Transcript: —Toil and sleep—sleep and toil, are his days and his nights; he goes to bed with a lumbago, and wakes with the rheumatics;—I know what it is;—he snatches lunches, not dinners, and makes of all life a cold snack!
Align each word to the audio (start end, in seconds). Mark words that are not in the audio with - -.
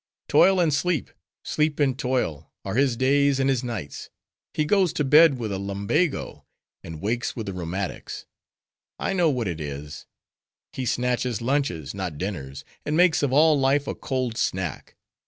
—Toil 0.29 0.59
and 0.59 0.73
sleep—sleep 0.73 1.79
and 1.79 1.95
toil, 1.95 2.51
are 2.65 2.73
his 2.73 2.97
days 2.97 3.39
and 3.39 3.51
his 3.51 3.63
nights; 3.63 4.09
he 4.51 4.65
goes 4.65 4.91
to 4.93 5.03
bed 5.03 5.37
with 5.37 5.51
a 5.51 5.59
lumbago, 5.59 6.43
and 6.83 6.99
wakes 7.03 7.35
with 7.35 7.45
the 7.45 7.53
rheumatics;—I 7.53 9.13
know 9.13 9.29
what 9.29 9.47
it 9.47 9.61
is;—he 9.61 10.85
snatches 10.87 11.39
lunches, 11.39 11.93
not 11.93 12.17
dinners, 12.17 12.63
and 12.83 12.97
makes 12.97 13.21
of 13.21 13.31
all 13.31 13.59
life 13.59 13.85
a 13.85 13.93
cold 13.93 14.37
snack! 14.37 14.95